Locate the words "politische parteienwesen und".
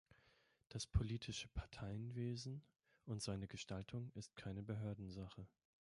0.87-3.21